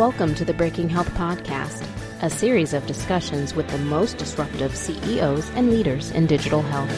Welcome 0.00 0.34
to 0.36 0.46
the 0.46 0.54
Breaking 0.54 0.88
Health 0.88 1.10
Podcast, 1.10 1.86
a 2.22 2.30
series 2.30 2.72
of 2.72 2.86
discussions 2.86 3.54
with 3.54 3.68
the 3.68 3.76
most 3.76 4.16
disruptive 4.16 4.74
CEOs 4.74 5.50
and 5.50 5.68
leaders 5.68 6.10
in 6.12 6.26
digital 6.26 6.62
health. 6.62 6.88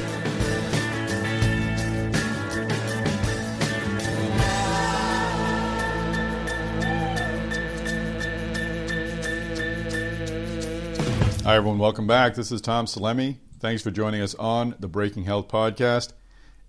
Hi, 11.43 11.57
everyone. 11.57 11.81
Welcome 11.81 12.07
back. 12.07 12.37
This 12.37 12.53
is 12.53 12.61
Tom 12.61 12.87
Salemi. 12.87 13.39
Thanks 13.59 13.83
for 13.83 13.91
joining 13.91 14.21
us 14.21 14.37
on 14.37 14.77
the 14.79 14.87
Breaking 14.87 15.25
Health 15.25 15.49
Podcast. 15.49 16.13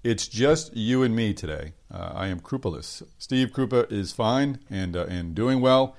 It's 0.03 0.27
just 0.27 0.75
you 0.75 1.03
and 1.03 1.15
me 1.15 1.35
today. 1.35 1.73
Uh, 1.93 2.11
I 2.15 2.27
am 2.29 2.39
Krupalis. 2.39 3.03
Steve 3.19 3.51
Krupa 3.51 3.91
is 3.91 4.11
fine 4.13 4.57
and, 4.71 4.97
uh, 4.97 5.05
and 5.05 5.35
doing 5.35 5.61
well, 5.61 5.95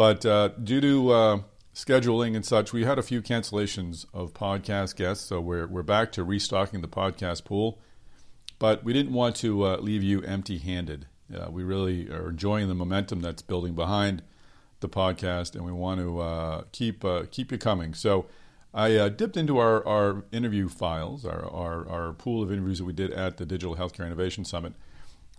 but 0.00 0.24
uh, 0.24 0.48
due 0.48 0.80
to 0.80 1.10
uh, 1.10 1.38
scheduling 1.74 2.34
and 2.34 2.42
such, 2.42 2.72
we 2.72 2.84
had 2.84 2.98
a 2.98 3.02
few 3.02 3.20
cancellations 3.20 4.06
of 4.14 4.32
podcast 4.32 4.96
guests, 4.96 5.26
so 5.26 5.42
we're, 5.42 5.66
we're 5.66 5.82
back 5.82 6.10
to 6.12 6.24
restocking 6.24 6.80
the 6.80 6.88
podcast 6.88 7.44
pool. 7.44 7.78
But 8.58 8.82
we 8.82 8.94
didn't 8.94 9.12
want 9.12 9.36
to 9.36 9.62
uh, 9.62 9.76
leave 9.76 10.02
you 10.02 10.22
empty 10.22 10.56
handed. 10.56 11.06
Uh, 11.30 11.50
we 11.50 11.64
really 11.64 12.08
are 12.08 12.30
enjoying 12.30 12.68
the 12.68 12.74
momentum 12.74 13.20
that's 13.20 13.42
building 13.42 13.74
behind 13.74 14.22
the 14.80 14.88
podcast, 14.88 15.54
and 15.54 15.66
we 15.66 15.72
want 15.72 16.00
to 16.00 16.18
uh, 16.18 16.62
keep 16.72 17.04
uh, 17.04 17.24
keep 17.30 17.52
you 17.52 17.58
coming. 17.58 17.92
So 17.92 18.24
I 18.72 19.10
dipped 19.10 19.36
into 19.36 19.58
our, 19.58 19.86
our 19.86 20.24
interview 20.32 20.70
files, 20.70 21.26
our, 21.26 21.44
our, 21.44 21.86
our 21.86 22.12
pool 22.14 22.42
of 22.42 22.50
interviews 22.50 22.78
that 22.78 22.86
we 22.86 22.94
did 22.94 23.10
at 23.10 23.36
the 23.36 23.44
Digital 23.44 23.76
Healthcare 23.76 24.06
Innovation 24.06 24.46
Summit, 24.46 24.72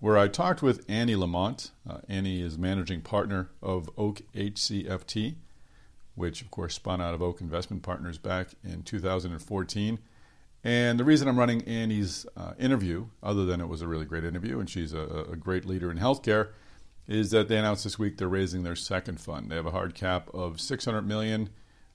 where 0.02 0.18
I 0.18 0.28
talked 0.28 0.62
with 0.62 0.84
Annie 0.90 1.16
Lamont. 1.16 1.72
Uh, 1.90 2.00
Annie 2.10 2.42
is 2.42 2.58
managing 2.58 3.02
partner 3.02 3.52
of 3.62 3.90
Oak 3.98 4.22
HCFT, 4.36 5.36
which 6.16 6.42
of 6.42 6.52
course 6.52 6.76
spun 6.76 7.00
out 7.00 7.14
of 7.14 7.22
Oak 7.22 7.40
Investment 7.40 7.84
Partners 7.84 8.18
back 8.18 8.50
in 8.64 8.82
2014. 8.82 10.00
And 10.64 11.00
the 11.00 11.04
reason 11.04 11.28
I'm 11.28 11.40
running 11.40 11.62
Annie's 11.64 12.26
uh, 12.36 12.54
interview, 12.60 13.08
other 13.22 13.46
than 13.46 13.62
it 13.62 13.68
was 13.68 13.84
a 13.84 13.88
really 13.88 14.06
great 14.06 14.26
interview 14.26 14.60
and 14.60 14.70
she's 14.70 14.92
a, 14.92 15.28
a 15.32 15.36
great 15.36 15.66
leader 15.66 15.92
in 15.92 16.00
healthcare, 16.00 16.50
is 17.08 17.30
that 17.32 17.48
they 17.48 17.58
announced 17.58 17.84
this 17.84 18.00
week 18.00 18.18
they're 18.18 18.28
raising 18.28 18.64
their 18.64 18.76
second 18.76 19.22
fund. 19.22 19.52
They 19.52 19.56
have 19.56 19.68
a 19.68 19.72
hard 19.72 19.94
cap 19.94 20.30
of 20.34 20.60
600 20.60 21.04
million. 21.04 21.50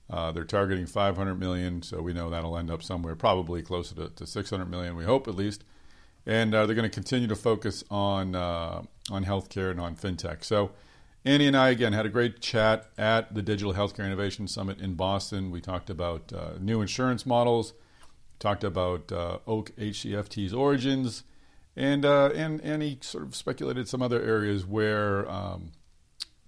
Uh, 0.09 0.31
they're 0.31 0.45
targeting 0.45 0.85
500 0.85 1.35
million, 1.35 1.81
so 1.81 2.01
we 2.01 2.13
know 2.13 2.29
that'll 2.29 2.57
end 2.57 2.71
up 2.71 2.81
somewhere 2.81 3.15
probably 3.15 3.61
closer 3.61 3.95
to, 3.95 4.09
to 4.09 4.25
600 4.25 4.69
million. 4.69 4.95
We 4.95 5.03
hope 5.03 5.27
at 5.27 5.35
least, 5.35 5.65
and 6.27 6.53
uh, 6.53 6.67
they're 6.67 6.75
going 6.75 6.87
to 6.87 6.93
continue 6.93 7.27
to 7.27 7.35
focus 7.35 7.83
on 7.89 8.35
uh, 8.35 8.83
on 9.09 9.25
healthcare 9.25 9.71
and 9.71 9.81
on 9.81 9.95
fintech. 9.95 10.43
So. 10.43 10.71
Annie 11.25 11.47
and 11.47 11.57
I 11.57 11.71
again 11.71 11.91
had 11.91 12.05
a 12.05 12.09
great 12.09 12.39
chat 12.39 12.89
at 12.97 13.33
the 13.33 13.41
Digital 13.41 13.73
Healthcare 13.73 14.05
Innovation 14.05 14.47
Summit 14.47 14.79
in 14.79 14.93
Boston. 14.93 15.51
We 15.51 15.59
talked 15.59 15.89
about 15.89 16.31
uh, 16.31 16.51
new 16.57 16.79
insurance 16.79 17.25
models, 17.25 17.73
talked 18.39 18.63
about 18.63 19.11
uh, 19.11 19.39
Oak 19.45 19.71
HCFT's 19.77 20.53
origins, 20.53 21.23
and 21.75 22.05
uh, 22.05 22.29
and 22.33 22.61
and 22.61 22.81
he 22.81 22.97
sort 23.01 23.25
of 23.25 23.35
speculated 23.35 23.89
some 23.89 24.01
other 24.01 24.21
areas 24.21 24.65
where 24.65 25.29
um, 25.29 25.73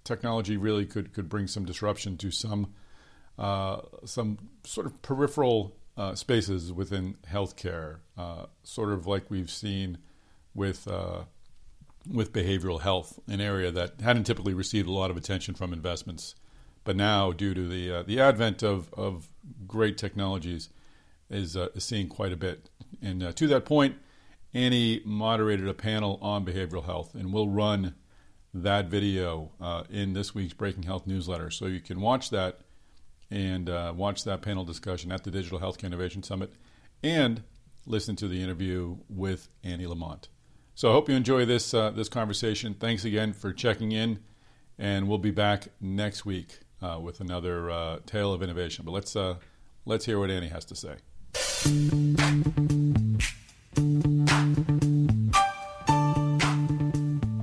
technology 0.04 0.56
really 0.56 0.86
could 0.86 1.12
could 1.12 1.28
bring 1.28 1.46
some 1.46 1.66
disruption 1.66 2.16
to 2.16 2.30
some 2.30 2.72
uh, 3.38 3.80
some 4.04 4.38
sort 4.64 4.86
of 4.86 5.02
peripheral 5.02 5.76
uh, 5.96 6.14
spaces 6.14 6.72
within 6.72 7.16
healthcare, 7.30 7.98
uh, 8.16 8.46
sort 8.62 8.92
of 8.92 9.06
like 9.06 9.30
we've 9.30 9.50
seen 9.50 9.98
with 10.54 10.88
uh, 10.88 11.24
with 12.10 12.32
behavioral 12.32 12.80
health, 12.80 13.18
an 13.28 13.40
area 13.40 13.70
that 13.70 14.00
hadn't 14.00 14.24
typically 14.24 14.54
received 14.54 14.88
a 14.88 14.92
lot 14.92 15.10
of 15.10 15.16
attention 15.16 15.54
from 15.54 15.72
investments, 15.72 16.34
but 16.84 16.96
now 16.96 17.32
due 17.32 17.54
to 17.54 17.68
the 17.68 17.90
uh, 17.92 18.02
the 18.02 18.20
advent 18.20 18.62
of 18.62 18.92
of 18.94 19.28
great 19.66 19.98
technologies, 19.98 20.70
is, 21.28 21.56
is 21.56 21.84
seeing 21.84 22.08
quite 22.08 22.32
a 22.32 22.36
bit. 22.36 22.70
And 23.02 23.36
to 23.36 23.46
that 23.48 23.64
point 23.64 23.96
Annie 24.52 25.00
moderated 25.04 25.68
a 25.68 25.74
panel 25.74 26.18
on 26.20 26.44
behavioral 26.44 26.84
health, 26.84 27.14
and 27.14 27.32
we'll 27.32 27.48
run 27.48 27.94
that 28.52 28.86
video 28.86 29.52
uh, 29.60 29.84
in 29.88 30.12
this 30.12 30.34
week's 30.34 30.54
Breaking 30.54 30.82
Health 30.82 31.06
newsletter. 31.06 31.50
So 31.50 31.66
you 31.66 31.80
can 31.80 32.00
watch 32.00 32.30
that 32.30 32.60
and 33.30 33.68
uh, 33.68 33.92
watch 33.96 34.24
that 34.24 34.42
panel 34.42 34.64
discussion 34.64 35.12
at 35.12 35.24
the 35.24 35.30
Digital 35.30 35.60
Healthcare 35.60 35.84
Innovation 35.84 36.22
Summit 36.22 36.52
and 37.02 37.42
listen 37.86 38.16
to 38.16 38.28
the 38.28 38.42
interview 38.42 38.96
with 39.08 39.48
Annie 39.62 39.86
Lamont. 39.86 40.28
So 40.74 40.90
I 40.90 40.92
hope 40.92 41.08
you 41.08 41.14
enjoy 41.14 41.44
this 41.44 41.74
uh, 41.74 41.90
this 41.90 42.08
conversation. 42.08 42.74
Thanks 42.74 43.04
again 43.04 43.32
for 43.32 43.52
checking 43.52 43.92
in, 43.92 44.20
and 44.78 45.08
we'll 45.08 45.18
be 45.18 45.30
back 45.30 45.68
next 45.80 46.24
week 46.24 46.60
uh, 46.80 46.98
with 47.00 47.20
another 47.20 47.70
uh, 47.70 47.98
tale 48.06 48.32
of 48.32 48.42
innovation. 48.42 48.84
But 48.84 48.92
let's 48.92 49.14
uh, 49.14 49.36
let's 49.84 50.06
hear 50.06 50.18
what 50.18 50.30
Annie 50.30 50.48
has 50.48 50.64
to 50.66 50.74
say. 50.74 50.96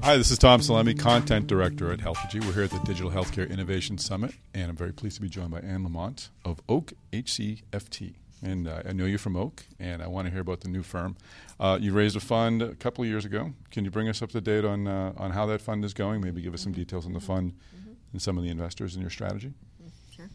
Hi, 0.08 0.16
this 0.16 0.32
is 0.32 0.38
Tom 0.38 0.62
Salemi, 0.62 0.98
Content 0.98 1.48
Director 1.48 1.92
at 1.92 2.00
Healthegy. 2.00 2.42
We're 2.46 2.54
here 2.54 2.64
at 2.64 2.72
the 2.72 2.80
Digital 2.80 3.12
Healthcare 3.12 3.50
Innovation 3.50 3.98
Summit, 3.98 4.34
and 4.54 4.70
I'm 4.70 4.76
very 4.78 4.94
pleased 4.94 5.18
to 5.18 5.22
be 5.22 5.28
joined 5.28 5.52
by 5.52 5.60
Anne 5.60 5.84
Lamont 5.84 6.30
of 6.46 6.62
Oak 6.70 6.94
HCFT. 7.12 8.14
And 8.42 8.70
uh, 8.70 8.84
I 8.88 8.94
know 8.94 9.04
you're 9.04 9.20
from 9.20 9.36
Oak, 9.36 9.66
and 9.82 10.02
I 10.02 10.08
want 10.08 10.26
to 10.26 10.32
hear 10.32 10.40
about 10.40 10.62
the 10.62 10.70
new 10.70 10.82
firm. 10.82 11.18
Uh, 11.60 11.78
you 11.82 11.92
raised 11.92 12.16
a 12.16 12.22
fund 12.22 12.62
a 12.62 12.74
couple 12.76 13.04
of 13.04 13.10
years 13.10 13.26
ago. 13.26 13.52
Can 13.70 13.84
you 13.84 13.92
bring 13.92 14.08
us 14.08 14.22
up 14.22 14.32
to 14.32 14.40
date 14.40 14.64
on 14.64 14.88
uh, 14.88 15.12
on 15.18 15.32
how 15.32 15.46
that 15.48 15.60
fund 15.60 15.84
is 15.84 15.94
going? 15.94 16.22
Maybe 16.22 16.42
give 16.42 16.54
us 16.54 16.62
some 16.62 16.72
details 16.72 17.06
on 17.06 17.12
the 17.12 17.20
fund 17.20 17.52
mm-hmm. 17.76 17.92
and 18.14 18.22
some 18.22 18.38
of 18.38 18.46
the 18.46 18.50
investors 18.50 18.94
and 18.96 19.02
your 19.02 19.12
strategy. 19.12 19.52
Mm-hmm. 19.84 19.90
Sure. 20.16 20.30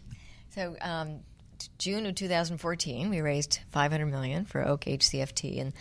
So. 0.50 0.76
Um, 0.82 1.20
June 1.78 2.06
of 2.06 2.16
2014, 2.16 3.08
we 3.08 3.20
raised 3.20 3.60
500 3.70 4.06
million 4.06 4.44
for 4.44 4.66
Oak 4.66 4.80
HCFT, 4.80 5.60
and 5.60 5.72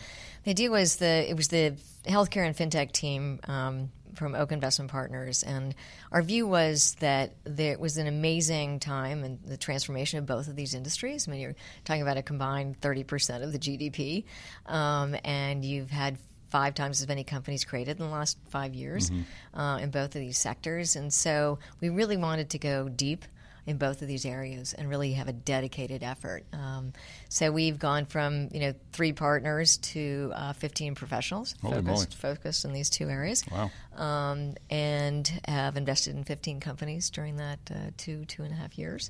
the 0.43 0.51
idea 0.51 0.71
was 0.71 0.97
the 0.97 1.29
it 1.29 1.35
was 1.35 1.49
the 1.49 1.75
healthcare 2.05 2.45
and 2.45 2.55
fintech 2.55 2.91
team 2.91 3.39
um, 3.45 3.91
from 4.15 4.35
Oak 4.35 4.51
Investment 4.51 4.91
Partners, 4.91 5.43
and 5.43 5.73
our 6.11 6.21
view 6.21 6.47
was 6.47 6.95
that 6.99 7.33
there 7.43 7.77
was 7.77 7.97
an 7.97 8.07
amazing 8.07 8.79
time 8.79 9.23
in 9.23 9.39
the 9.45 9.57
transformation 9.57 10.19
of 10.19 10.25
both 10.25 10.47
of 10.47 10.55
these 10.55 10.73
industries. 10.73 11.27
I 11.27 11.31
mean, 11.31 11.41
you're 11.41 11.55
talking 11.85 12.01
about 12.01 12.17
a 12.17 12.23
combined 12.23 12.79
30% 12.81 13.43
of 13.43 13.51
the 13.51 13.59
GDP, 13.59 14.25
um, 14.65 15.15
and 15.23 15.63
you've 15.63 15.91
had 15.91 16.17
five 16.49 16.75
times 16.75 17.01
as 17.01 17.07
many 17.07 17.23
companies 17.23 17.63
created 17.63 17.99
in 17.99 18.05
the 18.05 18.11
last 18.11 18.37
five 18.49 18.73
years 18.73 19.09
mm-hmm. 19.09 19.59
uh, 19.59 19.77
in 19.77 19.89
both 19.89 20.15
of 20.15 20.21
these 20.21 20.37
sectors, 20.37 20.95
and 20.95 21.13
so 21.13 21.59
we 21.79 21.89
really 21.89 22.17
wanted 22.17 22.49
to 22.49 22.59
go 22.59 22.89
deep 22.89 23.25
in 23.65 23.77
both 23.77 24.01
of 24.01 24.07
these 24.07 24.25
areas 24.25 24.73
and 24.73 24.89
really 24.89 25.13
have 25.13 25.27
a 25.27 25.33
dedicated 25.33 26.03
effort. 26.03 26.43
Um, 26.53 26.93
so 27.29 27.51
we've 27.51 27.77
gone 27.77 28.05
from 28.05 28.49
you 28.51 28.59
know 28.59 28.73
three 28.91 29.13
partners 29.13 29.77
to 29.77 30.31
uh, 30.35 30.53
15 30.53 30.95
professionals 30.95 31.53
focused, 31.61 32.15
focused 32.15 32.65
in 32.65 32.73
these 32.73 32.89
two 32.89 33.09
areas. 33.09 33.43
Wow. 33.51 33.71
Um, 33.95 34.55
and 34.69 35.27
have 35.47 35.77
invested 35.77 36.15
in 36.15 36.23
15 36.23 36.59
companies 36.59 37.09
during 37.09 37.37
that 37.37 37.59
uh, 37.69 37.91
two 37.97 38.25
two 38.25 38.43
and 38.43 38.51
a 38.51 38.55
half 38.55 38.77
years. 38.77 39.09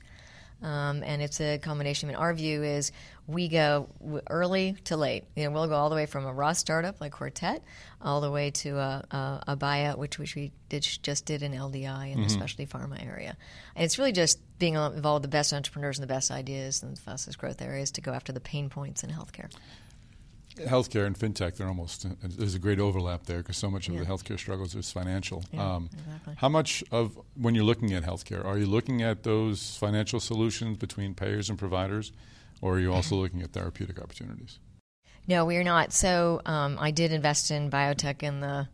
Um, 0.61 1.01
and 1.03 1.21
it's 1.21 1.41
a 1.41 1.57
combination. 1.57 2.09
I 2.09 2.11
mean, 2.11 2.21
our 2.21 2.33
view 2.33 2.61
is 2.63 2.91
we 3.27 3.47
go 3.47 3.89
early 4.29 4.75
to 4.85 4.97
late. 4.97 5.23
You 5.35 5.45
know, 5.45 5.51
we'll 5.51 5.67
go 5.67 5.75
all 5.75 5.89
the 5.89 5.95
way 5.95 6.05
from 6.05 6.25
a 6.25 6.33
raw 6.33 6.53
startup 6.53 7.01
like 7.01 7.13
Quartet, 7.13 7.63
all 8.01 8.21
the 8.21 8.29
way 8.29 8.51
to 8.51 8.77
a, 8.77 9.05
a, 9.11 9.43
a 9.49 9.57
buyout, 9.57 9.97
which 9.97 10.19
which 10.19 10.35
we 10.35 10.51
did, 10.69 10.83
just 10.83 11.25
did 11.25 11.41
in 11.41 11.53
LDI 11.53 12.11
in 12.11 12.13
mm-hmm. 12.13 12.23
the 12.23 12.29
specialty 12.29 12.67
pharma 12.67 13.03
area. 13.05 13.35
And 13.75 13.85
it's 13.85 13.97
really 13.97 14.11
just 14.11 14.39
being 14.59 14.75
involved 14.75 15.23
with 15.23 15.31
the 15.31 15.35
best 15.35 15.51
entrepreneurs 15.53 15.97
and 15.97 16.03
the 16.03 16.13
best 16.13 16.29
ideas 16.29 16.83
and 16.83 16.95
the 16.95 17.01
fastest 17.01 17.39
growth 17.39 17.61
areas 17.61 17.91
to 17.91 18.01
go 18.01 18.11
after 18.11 18.31
the 18.31 18.39
pain 18.39 18.69
points 18.69 19.03
in 19.03 19.09
healthcare 19.09 19.49
healthcare 20.55 21.05
and 21.05 21.17
fintech, 21.17 21.57
they're 21.57 21.67
almost 21.67 22.05
there's 22.21 22.55
a 22.55 22.59
great 22.59 22.79
overlap 22.79 23.23
there 23.23 23.39
because 23.39 23.57
so 23.57 23.69
much 23.69 23.87
of 23.87 23.95
yeah. 23.95 24.01
the 24.01 24.05
healthcare 24.05 24.37
struggles 24.37 24.75
is 24.75 24.91
financial. 24.91 25.43
Yeah, 25.51 25.75
um, 25.75 25.89
exactly. 25.93 26.33
How 26.37 26.49
much 26.49 26.83
of 26.91 27.19
when 27.35 27.55
you're 27.55 27.63
looking 27.63 27.93
at 27.93 28.03
healthcare, 28.03 28.43
are 28.45 28.57
you 28.57 28.65
looking 28.65 29.01
at 29.01 29.23
those 29.23 29.77
financial 29.77 30.19
solutions 30.19 30.77
between 30.77 31.13
payers 31.13 31.49
and 31.49 31.57
providers, 31.57 32.11
or 32.61 32.75
are 32.75 32.79
you 32.79 32.93
also 32.93 33.15
looking 33.21 33.41
at 33.41 33.51
therapeutic 33.51 33.99
opportunities? 34.01 34.59
No, 35.27 35.45
we 35.45 35.57
are 35.57 35.63
not. 35.63 35.93
So 35.93 36.41
um, 36.45 36.77
I 36.79 36.91
did 36.91 37.11
invest 37.11 37.51
in 37.51 37.69
biotech 37.69 38.23
in 38.23 38.39
the 38.41 38.67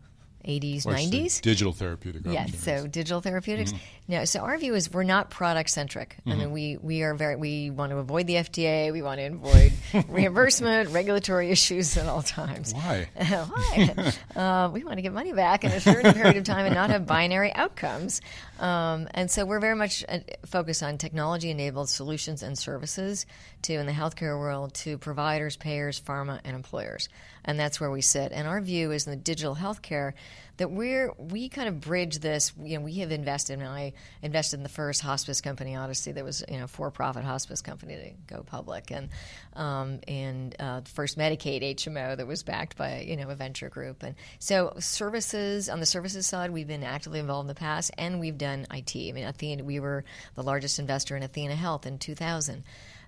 80s, 0.45 0.85
90s. 0.85 1.41
Digital 1.41 1.73
therapeutic. 1.73 2.21
Yes, 2.25 2.57
so 2.59 2.87
digital 2.87 3.21
therapeutics. 3.21 3.71
Mm-hmm. 3.73 3.83
No, 4.09 4.23
so 4.23 4.39
our 4.39 4.57
view 4.57 4.73
is 4.73 4.91
we're 4.91 5.03
not 5.03 5.29
product 5.29 5.69
centric. 5.69 6.15
Mm-hmm. 6.21 6.31
I 6.31 6.35
mean, 6.35 6.51
we 6.51 6.77
we 6.77 7.03
are 7.03 7.13
very 7.13 7.35
we 7.35 7.69
want 7.71 7.91
to 7.91 7.97
avoid 7.97 8.25
the 8.25 8.35
FDA. 8.35 8.93
We 8.93 9.01
want 9.01 9.19
to 9.19 9.25
avoid 9.25 9.73
reimbursement, 10.07 10.91
regulatory 10.91 11.49
issues 11.51 11.97
at 11.97 12.07
all 12.07 12.21
times. 12.21 12.73
Why? 12.73 13.09
Why? 13.15 14.13
uh, 14.35 14.69
we 14.71 14.85
want 14.85 14.97
to 14.97 15.01
get 15.01 15.11
money 15.11 15.33
back 15.33 15.65
in 15.65 15.71
a 15.71 15.81
certain 15.81 16.13
period 16.15 16.37
of 16.37 16.45
time 16.45 16.65
and 16.65 16.73
not 16.73 16.89
have 16.89 17.05
binary 17.05 17.53
outcomes. 17.53 18.21
Um, 18.59 19.09
and 19.11 19.29
so 19.29 19.45
we're 19.45 19.59
very 19.59 19.75
much 19.75 20.05
uh, 20.07 20.19
focused 20.45 20.83
on 20.83 20.97
technology 20.97 21.51
enabled 21.51 21.89
solutions 21.89 22.43
and 22.43 22.57
services 22.57 23.25
to 23.63 23.73
in 23.73 23.87
the 23.87 23.91
healthcare 23.91 24.39
world 24.39 24.73
to 24.75 24.97
providers, 24.97 25.57
payers, 25.57 25.99
pharma, 25.99 26.39
and 26.45 26.55
employers, 26.55 27.09
and 27.43 27.59
that's 27.59 27.81
where 27.81 27.91
we 27.91 28.01
sit. 28.01 28.31
And 28.31 28.47
our 28.47 28.61
view 28.61 28.91
is 28.91 29.05
in 29.05 29.11
the 29.11 29.17
digital 29.17 29.55
healthcare 29.55 30.13
that 30.57 30.71
we're 30.71 31.13
we 31.17 31.49
kind 31.49 31.67
of 31.67 31.79
bridge 31.79 32.19
this. 32.19 32.51
You 32.61 32.77
know, 32.77 32.83
we 32.83 32.95
have 32.99 33.11
invested, 33.11 33.59
and 33.59 33.67
I 33.67 33.93
invested 34.21 34.57
in 34.57 34.63
the 34.63 34.69
first 34.69 35.01
hospice 35.01 35.41
company, 35.41 35.75
Odyssey, 35.75 36.11
that 36.11 36.23
was 36.23 36.43
you 36.49 36.59
know 36.59 36.67
for-profit 36.67 37.23
hospice 37.23 37.61
company 37.61 37.95
to 37.95 38.35
go 38.35 38.43
public, 38.43 38.91
and 38.91 39.09
um, 39.53 39.99
and 40.07 40.55
uh, 40.59 40.81
first 40.85 41.17
Medicaid 41.17 41.63
HMO 41.75 42.17
that 42.17 42.27
was 42.27 42.43
backed 42.43 42.77
by 42.77 43.01
you 43.01 43.15
know 43.15 43.29
a 43.29 43.35
venture 43.35 43.69
group, 43.69 44.03
and 44.03 44.15
so 44.39 44.73
services 44.79 45.69
on 45.69 45.79
the 45.79 45.85
services 45.85 46.27
side, 46.27 46.51
we've 46.51 46.67
been 46.67 46.83
actively 46.83 47.19
involved 47.19 47.45
in 47.45 47.47
the 47.47 47.55
past, 47.55 47.91
and 47.97 48.19
we've 48.19 48.37
done 48.37 48.65
IT. 48.71 48.95
I 48.95 49.11
mean, 49.11 49.25
Athena, 49.25 49.63
we 49.63 49.79
were 49.79 50.03
the 50.35 50.43
largest 50.43 50.79
investor 50.79 51.15
in 51.15 51.23
Athena 51.23 51.55
Health 51.55 51.85
in 51.85 51.99
2000. 51.99 52.63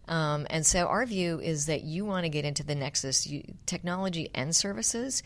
Um, 0.07 0.47
and 0.49 0.65
so 0.65 0.87
our 0.87 1.05
view 1.05 1.39
is 1.39 1.67
that 1.67 1.83
you 1.83 2.03
want 2.03 2.25
to 2.25 2.29
get 2.29 2.43
into 2.43 2.63
the 2.63 2.73
nexus, 2.73 3.27
you, 3.27 3.43
technology 3.67 4.31
and 4.33 4.55
services, 4.55 5.21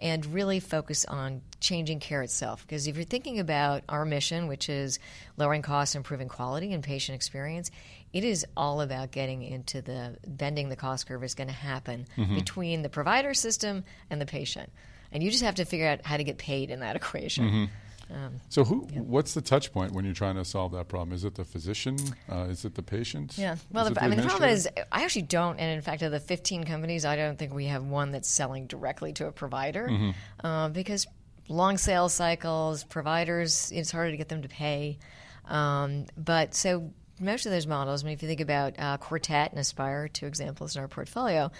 and 0.00 0.24
really 0.26 0.60
focus 0.60 1.04
on 1.04 1.42
changing 1.60 2.00
care 2.00 2.22
itself. 2.22 2.66
Because 2.66 2.86
if 2.86 2.96
you're 2.96 3.04
thinking 3.04 3.38
about 3.38 3.82
our 3.88 4.04
mission, 4.04 4.46
which 4.46 4.68
is 4.68 4.98
lowering 5.36 5.62
costs, 5.62 5.94
improving 5.94 6.28
quality 6.28 6.72
and 6.72 6.82
patient 6.82 7.16
experience, 7.16 7.70
it 8.12 8.24
is 8.24 8.46
all 8.56 8.80
about 8.80 9.10
getting 9.10 9.42
into 9.42 9.82
the 9.82 10.16
bending 10.26 10.68
the 10.68 10.76
cost 10.76 11.06
curve 11.06 11.22
is 11.24 11.34
going 11.34 11.48
to 11.48 11.54
happen 11.54 12.06
mm-hmm. 12.16 12.34
between 12.34 12.82
the 12.82 12.88
provider 12.88 13.34
system 13.34 13.84
and 14.08 14.20
the 14.20 14.26
patient. 14.26 14.70
And 15.12 15.22
you 15.22 15.30
just 15.30 15.42
have 15.42 15.56
to 15.56 15.64
figure 15.64 15.88
out 15.88 16.04
how 16.04 16.16
to 16.16 16.24
get 16.24 16.38
paid 16.38 16.70
in 16.70 16.80
that 16.80 16.96
equation. 16.96 17.44
Mm-hmm. 17.44 17.64
Um, 18.10 18.40
so, 18.48 18.64
who? 18.64 18.88
Yeah. 18.90 19.00
What's 19.00 19.34
the 19.34 19.42
touch 19.42 19.72
point 19.72 19.92
when 19.92 20.04
you're 20.04 20.14
trying 20.14 20.36
to 20.36 20.44
solve 20.44 20.72
that 20.72 20.88
problem? 20.88 21.14
Is 21.14 21.24
it 21.24 21.34
the 21.34 21.44
physician? 21.44 21.96
Uh, 22.30 22.46
is 22.48 22.64
it 22.64 22.74
the 22.74 22.82
patient? 22.82 23.36
Yeah. 23.36 23.56
Well, 23.70 23.90
the, 23.90 24.02
I 24.02 24.08
mean, 24.08 24.18
the 24.18 24.26
problem 24.26 24.48
is, 24.50 24.68
I 24.90 25.04
actually 25.04 25.22
don't. 25.22 25.58
And 25.58 25.76
in 25.76 25.82
fact, 25.82 26.02
of 26.02 26.12
the 26.12 26.20
15 26.20 26.64
companies, 26.64 27.04
I 27.04 27.16
don't 27.16 27.38
think 27.38 27.52
we 27.52 27.66
have 27.66 27.84
one 27.84 28.12
that's 28.12 28.28
selling 28.28 28.66
directly 28.66 29.12
to 29.14 29.26
a 29.26 29.32
provider 29.32 29.88
mm-hmm. 29.88 30.46
uh, 30.46 30.70
because 30.70 31.06
long 31.48 31.76
sales 31.76 32.14
cycles, 32.14 32.84
providers, 32.84 33.70
it's 33.74 33.90
harder 33.90 34.10
to 34.10 34.16
get 34.16 34.28
them 34.28 34.42
to 34.42 34.48
pay. 34.48 34.98
Um, 35.46 36.06
but 36.16 36.54
so 36.54 36.90
most 37.20 37.46
of 37.46 37.52
those 37.52 37.66
models, 37.66 38.04
I 38.04 38.06
mean, 38.06 38.14
if 38.14 38.22
you 38.22 38.28
think 38.28 38.40
about 38.40 38.78
uh, 38.78 38.96
Quartet 38.98 39.50
and 39.50 39.60
Aspire, 39.60 40.08
two 40.08 40.26
examples 40.26 40.76
in 40.76 40.82
our 40.82 40.88
portfolio, 40.88 41.50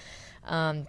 um, 0.44 0.87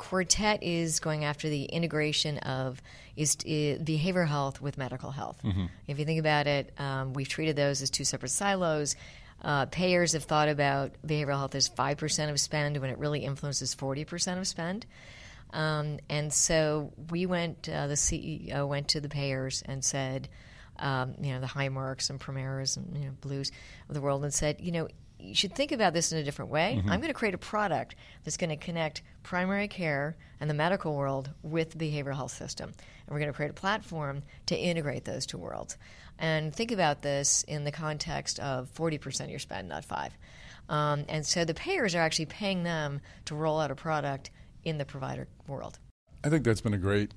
Quartet 0.00 0.62
is 0.62 0.98
going 0.98 1.26
after 1.26 1.50
the 1.50 1.64
integration 1.64 2.38
of 2.38 2.80
is, 3.16 3.36
is 3.44 3.78
behavioral 3.80 4.26
health 4.26 4.58
with 4.58 4.78
medical 4.78 5.10
health. 5.10 5.38
Mm-hmm. 5.44 5.66
If 5.86 5.98
you 5.98 6.06
think 6.06 6.18
about 6.18 6.46
it, 6.46 6.72
um, 6.78 7.12
we've 7.12 7.28
treated 7.28 7.54
those 7.54 7.82
as 7.82 7.90
two 7.90 8.04
separate 8.04 8.30
silos. 8.30 8.96
Uh, 9.42 9.66
payers 9.66 10.14
have 10.14 10.24
thought 10.24 10.48
about 10.48 10.92
behavioral 11.06 11.36
health 11.36 11.54
as 11.54 11.68
5% 11.68 12.30
of 12.30 12.40
spend 12.40 12.78
when 12.78 12.88
it 12.88 12.96
really 12.96 13.20
influences 13.20 13.74
40% 13.74 14.38
of 14.38 14.46
spend. 14.46 14.86
Um, 15.52 15.98
and 16.08 16.32
so 16.32 16.92
we 17.10 17.26
went, 17.26 17.68
uh, 17.68 17.86
the 17.86 17.94
CEO 17.94 18.66
went 18.66 18.88
to 18.88 19.02
the 19.02 19.10
payers 19.10 19.62
and 19.66 19.84
said, 19.84 20.30
um, 20.80 21.14
you 21.20 21.32
know, 21.32 21.40
the 21.40 21.46
Highmarks 21.46 22.10
and 22.10 22.18
Premeras 22.18 22.76
and 22.76 22.96
you 22.96 23.06
know, 23.06 23.12
Blues 23.20 23.52
of 23.88 23.94
the 23.94 24.00
world 24.00 24.24
and 24.24 24.32
said, 24.32 24.60
you 24.60 24.72
know, 24.72 24.88
you 25.22 25.34
should 25.34 25.54
think 25.54 25.72
about 25.72 25.92
this 25.92 26.12
in 26.12 26.18
a 26.18 26.24
different 26.24 26.50
way. 26.50 26.76
Mm-hmm. 26.78 26.90
I'm 26.90 27.00
going 27.00 27.12
to 27.12 27.18
create 27.18 27.34
a 27.34 27.38
product 27.38 27.94
that's 28.24 28.36
going 28.36 28.50
to 28.50 28.56
connect 28.56 29.02
primary 29.22 29.68
care 29.68 30.16
and 30.40 30.48
the 30.48 30.54
medical 30.54 30.94
world 30.94 31.30
with 31.42 31.72
the 31.72 31.78
behavioral 31.78 32.16
health 32.16 32.32
system. 32.32 32.68
And 32.70 33.08
we're 33.08 33.18
going 33.18 33.30
to 33.30 33.36
create 33.36 33.50
a 33.50 33.54
platform 33.54 34.22
to 34.46 34.56
integrate 34.56 35.04
those 35.04 35.26
two 35.26 35.38
worlds. 35.38 35.76
And 36.18 36.54
think 36.54 36.72
about 36.72 37.02
this 37.02 37.42
in 37.44 37.64
the 37.64 37.72
context 37.72 38.38
of 38.40 38.72
40% 38.74 39.24
of 39.24 39.30
your 39.30 39.38
spend, 39.38 39.68
not 39.68 39.84
5 39.84 40.12
um, 40.68 41.04
And 41.08 41.26
so 41.26 41.44
the 41.44 41.54
payers 41.54 41.94
are 41.94 42.00
actually 42.00 42.26
paying 42.26 42.62
them 42.62 43.00
to 43.26 43.34
roll 43.34 43.60
out 43.60 43.70
a 43.70 43.74
product 43.74 44.30
in 44.64 44.78
the 44.78 44.84
provider 44.84 45.28
world. 45.46 45.78
I 46.22 46.28
think 46.28 46.44
that's 46.44 46.60
been 46.60 46.74
a 46.74 46.78
great 46.78 47.12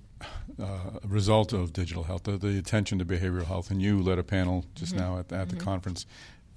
uh, 0.62 1.00
result 1.06 1.54
of 1.54 1.74
digital 1.74 2.04
health, 2.04 2.24
the, 2.24 2.38
the, 2.38 2.58
attention 2.58 3.00
to 3.00 3.06
behavioral 3.06 3.46
health. 3.46 3.72
And 3.72 3.82
you 3.82 4.02
led 4.02 4.20
a 4.20 4.24
panel 4.24 4.66
just 4.76 4.96
mm-hmm. 4.96 5.04
now 5.04 5.20
at, 5.20 5.32
at 5.32 5.48
mm-hmm. 5.48 5.58
the 5.58 5.64
conference 5.64 6.06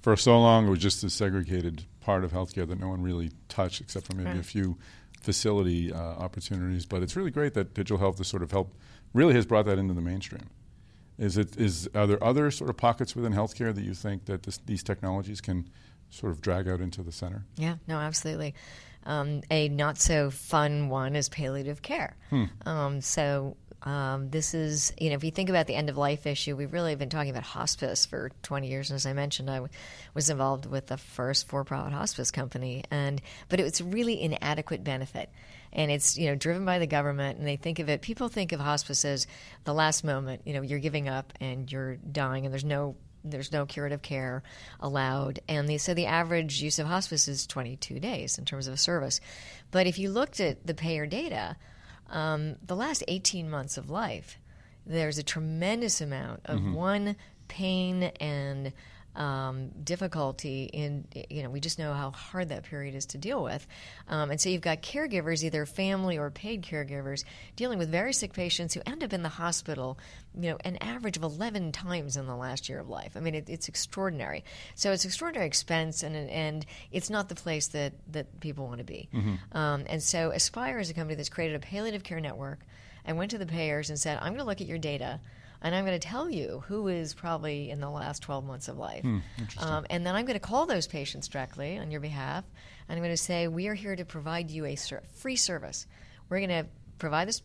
for 0.01 0.15
so 0.15 0.39
long 0.39 0.67
it 0.67 0.69
was 0.69 0.79
just 0.79 1.03
a 1.03 1.09
segregated 1.09 1.83
part 1.99 2.23
of 2.23 2.31
healthcare 2.31 2.67
that 2.67 2.79
no 2.79 2.87
one 2.87 3.01
really 3.01 3.31
touched 3.49 3.81
except 3.81 4.05
for 4.05 4.15
maybe 4.15 4.29
right. 4.29 4.39
a 4.39 4.43
few 4.43 4.77
facility 5.19 5.91
uh, 5.91 5.97
opportunities. 5.97 6.85
But 6.85 7.03
it's 7.03 7.15
really 7.15 7.31
great 7.31 7.53
that 7.55 7.73
digital 7.73 7.97
health 7.97 8.17
has 8.19 8.27
sort 8.27 8.43
of 8.43 8.51
helped, 8.51 8.77
really 9.13 9.33
has 9.33 9.45
brought 9.45 9.65
that 9.65 9.77
into 9.77 9.93
the 9.93 10.01
mainstream. 10.01 10.49
Is 11.17 11.35
it 11.37 11.57
is 11.57 11.89
are 11.95 12.05
there 12.05 12.23
other 12.23 12.51
sort 12.51 12.69
of 12.69 12.77
pockets 12.77 13.15
within 13.15 13.33
healthcare 13.33 13.73
that 13.73 13.83
you 13.83 13.93
think 13.93 14.25
that 14.25 14.43
this, 14.43 14.59
these 14.65 14.83
technologies 14.83 15.41
can 15.41 15.67
sort 16.09 16.31
of 16.31 16.41
drag 16.41 16.67
out 16.67 16.79
into 16.79 17.01
the 17.01 17.11
center? 17.11 17.43
Yeah, 17.57 17.77
no, 17.87 17.97
absolutely. 17.97 18.53
Um, 19.07 19.41
a 19.49 19.69
not 19.69 19.97
so 19.97 20.29
fun 20.29 20.89
one 20.89 21.15
is 21.15 21.29
palliative 21.29 21.81
care. 21.81 22.15
Hmm. 22.29 22.43
Um, 22.65 23.01
so 23.01 23.55
um, 23.83 24.29
this 24.29 24.53
is, 24.53 24.91
you 24.99 25.09
know, 25.09 25.15
if 25.15 25.23
you 25.23 25.31
think 25.31 25.49
about 25.49 25.65
the 25.65 25.75
end 25.75 25.89
of 25.89 25.97
life 25.97 26.27
issue, 26.27 26.57
we've 26.57 26.73
really 26.73 26.95
been 26.95 27.09
talking 27.09 27.29
about 27.29 27.43
hospice 27.43 28.05
for 28.05 28.31
20 28.43 28.67
years. 28.67 28.89
And 28.89 28.95
as 28.95 29.05
I 29.05 29.13
mentioned, 29.13 29.49
I 29.49 29.55
w- 29.55 29.71
was 30.13 30.29
involved 30.29 30.65
with 30.65 30.87
the 30.87 30.97
first 30.97 31.47
for-profit 31.47 31.93
hospice 31.93 32.29
company, 32.29 32.83
and 32.91 33.21
but 33.47 33.61
it's 33.61 33.79
really 33.79 34.21
inadequate 34.21 34.83
benefit, 34.83 35.29
and 35.71 35.89
it's 35.89 36.17
you 36.17 36.25
know 36.25 36.35
driven 36.35 36.65
by 36.65 36.79
the 36.79 36.87
government. 36.87 37.37
And 37.37 37.47
they 37.47 37.55
think 37.55 37.79
of 37.79 37.87
it. 37.87 38.01
People 38.01 38.27
think 38.27 38.51
of 38.51 38.59
hospice 38.59 39.05
as 39.05 39.25
the 39.63 39.73
last 39.73 40.03
moment. 40.03 40.41
You 40.45 40.53
know, 40.53 40.63
you're 40.63 40.79
giving 40.79 41.07
up 41.07 41.31
and 41.39 41.71
you're 41.71 41.95
dying, 41.95 42.45
and 42.45 42.53
there's 42.53 42.65
no 42.65 42.97
there's 43.23 43.51
no 43.51 43.65
curative 43.65 44.01
care 44.01 44.43
allowed. 44.79 45.39
And 45.47 45.67
the, 45.67 45.77
so 45.77 45.93
the 45.93 46.05
average 46.05 46.61
use 46.61 46.79
of 46.79 46.87
hospice 46.87 47.27
is 47.27 47.47
22 47.47 47.99
days 47.99 48.37
in 48.37 48.45
terms 48.45 48.67
of 48.67 48.73
a 48.73 48.77
service. 48.77 49.19
But 49.71 49.87
if 49.87 49.99
you 49.99 50.09
looked 50.09 50.39
at 50.39 50.65
the 50.65 50.73
payer 50.73 51.05
data 51.05 51.57
um, 52.09 52.55
the 52.65 52.75
last 52.75 53.03
18 53.07 53.49
months 53.49 53.77
of 53.77 53.89
life, 53.89 54.39
there's 54.85 55.17
a 55.17 55.23
tremendous 55.23 55.99
amount 56.01 56.41
of 56.45 56.59
mm-hmm. 56.59 56.73
one 56.73 57.15
pain 57.47 58.03
and 58.19 58.71
um, 59.17 59.69
difficulty 59.83 60.65
in 60.65 61.07
you 61.29 61.43
know 61.43 61.49
we 61.49 61.59
just 61.59 61.79
know 61.79 61.93
how 61.93 62.11
hard 62.11 62.49
that 62.49 62.63
period 62.63 62.95
is 62.95 63.07
to 63.07 63.17
deal 63.17 63.43
with. 63.43 63.65
Um, 64.07 64.31
and 64.31 64.39
so 64.39 64.49
you've 64.49 64.61
got 64.61 64.81
caregivers 64.81 65.43
either 65.43 65.65
family 65.65 66.17
or 66.17 66.29
paid 66.29 66.63
caregivers 66.63 67.23
dealing 67.55 67.79
with 67.79 67.89
very 67.89 68.13
sick 68.13 68.31
patients 68.33 68.73
who 68.75 68.81
end 68.85 69.03
up 69.03 69.13
in 69.13 69.23
the 69.23 69.29
hospital 69.29 69.97
you 70.39 70.51
know 70.51 70.57
an 70.63 70.77
average 70.77 71.17
of 71.17 71.23
11 71.23 71.71
times 71.71 72.15
in 72.15 72.27
the 72.27 72.35
last 72.35 72.69
year 72.69 72.79
of 72.79 72.87
life. 72.87 73.13
I 73.17 73.19
mean 73.19 73.35
it, 73.35 73.49
it's 73.49 73.67
extraordinary. 73.67 74.45
So 74.75 74.91
it's 74.91 75.03
extraordinary 75.03 75.47
expense 75.47 76.03
and 76.03 76.15
and 76.15 76.65
it's 76.91 77.09
not 77.09 77.27
the 77.27 77.35
place 77.35 77.67
that 77.69 77.93
that 78.11 78.39
people 78.39 78.67
want 78.67 78.77
to 78.77 78.85
be. 78.85 79.09
Mm-hmm. 79.13 79.57
um, 79.57 79.85
and 79.87 80.01
so 80.01 80.29
aspire 80.29 80.79
is 80.79 80.89
a 80.91 80.93
company 80.93 81.15
that's 81.15 81.29
created 81.29 81.55
a 81.55 81.59
palliative 81.59 82.03
care 82.03 82.19
network. 82.19 82.59
And 83.03 83.17
went 83.17 83.31
to 83.31 83.37
the 83.37 83.45
payers 83.45 83.89
and 83.89 83.97
said 83.97 84.17
i'm 84.17 84.33
going 84.33 84.39
to 84.39 84.43
look 84.43 84.59
at 84.59 84.67
your 84.67 84.77
data 84.77 85.21
and 85.61 85.73
I'm 85.75 85.85
going 85.85 85.99
to 85.99 86.07
tell 86.07 86.29
you 86.29 86.63
who 86.67 86.87
is 86.87 87.13
probably 87.13 87.69
in 87.69 87.79
the 87.79 87.89
last 87.89 88.21
12 88.23 88.45
months 88.45 88.67
of 88.67 88.77
life. 88.77 89.01
Hmm, 89.01 89.19
um, 89.59 89.85
and 89.89 90.05
then 90.05 90.15
I'm 90.15 90.25
going 90.25 90.39
to 90.39 90.45
call 90.45 90.65
those 90.65 90.87
patients 90.87 91.27
directly 91.27 91.77
on 91.77 91.91
your 91.91 92.01
behalf, 92.01 92.43
and 92.87 92.97
I'm 92.97 93.03
going 93.03 93.15
to 93.15 93.21
say, 93.21 93.47
We 93.47 93.67
are 93.67 93.73
here 93.73 93.95
to 93.95 94.05
provide 94.05 94.51
you 94.51 94.65
a 94.65 94.75
ser- 94.75 95.03
free 95.15 95.35
service. 95.35 95.87
We're 96.29 96.39
going 96.39 96.49
to 96.49 96.65
provide 96.99 97.27
this 97.27 97.41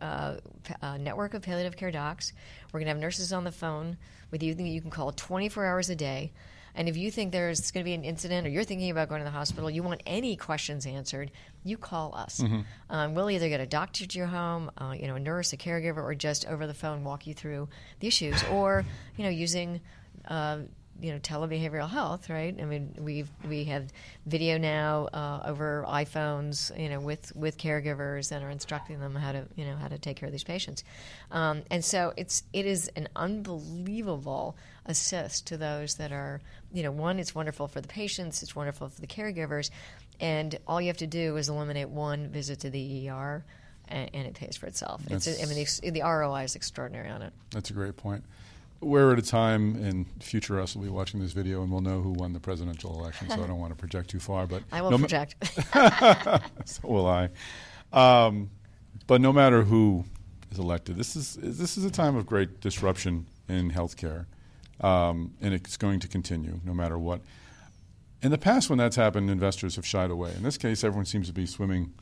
uh, 0.00 0.36
uh, 0.80 0.96
network 0.96 1.34
of 1.34 1.42
palliative 1.42 1.76
care 1.76 1.90
docs. 1.90 2.32
We're 2.72 2.80
going 2.80 2.86
to 2.86 2.92
have 2.92 2.98
nurses 2.98 3.32
on 3.32 3.44
the 3.44 3.52
phone 3.52 3.96
with 4.30 4.42
you 4.42 4.54
that 4.54 4.62
you 4.62 4.80
can 4.80 4.90
call 4.90 5.12
24 5.12 5.64
hours 5.64 5.90
a 5.90 5.96
day. 5.96 6.32
And 6.74 6.88
if 6.88 6.96
you 6.96 7.10
think 7.10 7.32
there's 7.32 7.70
going 7.70 7.84
to 7.84 7.88
be 7.88 7.94
an 7.94 8.04
incident 8.04 8.46
or 8.46 8.50
you're 8.50 8.64
thinking 8.64 8.90
about 8.90 9.08
going 9.08 9.20
to 9.20 9.24
the 9.24 9.30
hospital, 9.30 9.70
you 9.70 9.82
want 9.82 10.02
any 10.06 10.36
questions 10.36 10.86
answered, 10.86 11.30
you 11.64 11.76
call 11.76 12.14
us. 12.14 12.40
Mm-hmm. 12.40 12.60
Um, 12.90 13.14
we'll 13.14 13.30
either 13.30 13.48
get 13.48 13.60
a 13.60 13.66
doctor 13.66 14.06
to 14.06 14.18
your 14.18 14.28
home, 14.28 14.70
uh, 14.78 14.94
you 14.98 15.06
know, 15.06 15.16
a 15.16 15.20
nurse, 15.20 15.52
a 15.52 15.56
caregiver, 15.56 16.02
or 16.02 16.14
just 16.14 16.46
over 16.46 16.66
the 16.66 16.74
phone 16.74 17.04
walk 17.04 17.26
you 17.26 17.34
through 17.34 17.68
the 18.00 18.08
issues, 18.08 18.42
or 18.44 18.84
you 19.16 19.24
know, 19.24 19.30
using. 19.30 19.80
Uh, 20.26 20.60
you 21.02 21.12
know 21.12 21.18
telebehavioral 21.18 21.90
health, 21.90 22.30
right? 22.30 22.54
I 22.58 22.64
mean, 22.64 22.94
we 22.98 23.24
we 23.46 23.64
have 23.64 23.92
video 24.24 24.56
now 24.56 25.08
uh, 25.12 25.42
over 25.44 25.84
iPhones, 25.88 26.76
you 26.80 26.88
know, 26.88 27.00
with 27.00 27.34
with 27.34 27.58
caregivers 27.58 28.30
and 28.30 28.44
are 28.44 28.50
instructing 28.50 29.00
them 29.00 29.16
how 29.16 29.32
to 29.32 29.44
you 29.56 29.64
know 29.64 29.74
how 29.74 29.88
to 29.88 29.98
take 29.98 30.16
care 30.16 30.28
of 30.28 30.32
these 30.32 30.44
patients, 30.44 30.84
um, 31.32 31.62
and 31.70 31.84
so 31.84 32.12
it's 32.16 32.44
it 32.52 32.66
is 32.66 32.88
an 32.94 33.08
unbelievable 33.16 34.56
assist 34.86 35.48
to 35.48 35.56
those 35.56 35.96
that 35.96 36.12
are 36.12 36.40
you 36.72 36.84
know 36.84 36.92
one 36.92 37.18
it's 37.18 37.34
wonderful 37.34 37.66
for 37.66 37.80
the 37.80 37.88
patients, 37.88 38.42
it's 38.42 38.54
wonderful 38.54 38.88
for 38.88 39.00
the 39.00 39.06
caregivers, 39.08 39.70
and 40.20 40.56
all 40.68 40.80
you 40.80 40.86
have 40.86 40.98
to 40.98 41.08
do 41.08 41.36
is 41.36 41.48
eliminate 41.48 41.88
one 41.88 42.28
visit 42.28 42.60
to 42.60 42.70
the 42.70 43.10
ER. 43.10 43.44
And, 43.88 44.10
and 44.14 44.26
it 44.26 44.34
pays 44.34 44.56
for 44.56 44.66
itself. 44.66 45.02
It's, 45.10 45.26
I 45.26 45.44
mean, 45.44 45.66
the, 45.82 45.90
the 45.90 46.02
ROI 46.02 46.44
is 46.44 46.54
extraordinary 46.54 47.10
on 47.10 47.20
it. 47.20 47.32
That's 47.50 47.68
a 47.68 47.72
great 47.74 47.96
point 47.96 48.24
we're 48.82 49.12
at 49.12 49.18
a 49.18 49.22
time, 49.22 49.76
and 49.76 50.06
future 50.22 50.60
us 50.60 50.74
will 50.74 50.82
be 50.82 50.88
watching 50.88 51.20
this 51.20 51.32
video, 51.32 51.62
and 51.62 51.70
we'll 51.70 51.80
know 51.80 52.00
who 52.02 52.10
won 52.10 52.32
the 52.32 52.40
presidential 52.40 52.98
election. 52.98 53.28
so 53.28 53.42
I 53.42 53.46
don't 53.46 53.58
want 53.58 53.72
to 53.72 53.76
project 53.78 54.10
too 54.10 54.18
far, 54.20 54.46
but 54.46 54.62
I 54.72 54.82
will 54.82 54.90
no 54.90 54.98
project. 54.98 55.36
Ma- 55.74 56.38
so 56.64 56.88
will 56.88 57.06
I. 57.06 57.30
Um, 57.92 58.50
but 59.06 59.20
no 59.20 59.32
matter 59.32 59.62
who 59.62 60.04
is 60.50 60.58
elected, 60.58 60.96
this 60.96 61.16
is 61.16 61.36
this 61.40 61.78
is 61.78 61.84
a 61.84 61.90
time 61.90 62.16
of 62.16 62.26
great 62.26 62.60
disruption 62.60 63.26
in 63.48 63.70
healthcare, 63.70 64.26
um, 64.80 65.32
and 65.40 65.54
it's 65.54 65.76
going 65.76 66.00
to 66.00 66.08
continue 66.08 66.60
no 66.64 66.74
matter 66.74 66.98
what. 66.98 67.20
In 68.22 68.30
the 68.30 68.38
past, 68.38 68.70
when 68.70 68.78
that's 68.78 68.96
happened, 68.96 69.30
investors 69.30 69.76
have 69.76 69.86
shied 69.86 70.10
away. 70.10 70.32
In 70.36 70.44
this 70.44 70.56
case, 70.56 70.84
everyone 70.84 71.06
seems 71.06 71.26
to 71.26 71.32
be 71.32 71.44
swimming 71.46 71.92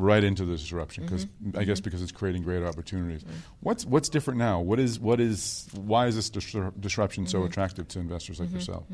right 0.00 0.22
into 0.24 0.44
the 0.44 0.56
disruption 0.56 1.04
because 1.04 1.26
Mm-hmm. 1.26 1.58
I 1.58 1.64
guess 1.64 1.80
because 1.80 2.02
it's 2.02 2.12
creating 2.12 2.42
great 2.42 2.62
opportunities. 2.62 3.24
What's 3.60 3.84
what's 3.84 4.08
different 4.08 4.38
now? 4.38 4.60
What 4.60 4.78
is 4.80 4.98
what 4.98 5.20
is 5.20 5.68
why 5.74 6.06
is 6.06 6.16
this 6.16 6.30
dis- 6.30 6.56
disruption 6.78 7.24
Mm-hmm. 7.24 7.30
so 7.30 7.44
attractive 7.44 7.88
to 7.88 7.98
investors 8.00 8.40
like 8.40 8.50
yourself? 8.50 8.84